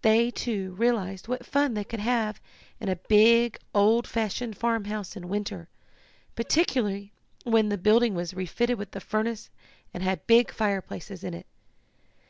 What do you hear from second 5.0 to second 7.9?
in winter, particularly when the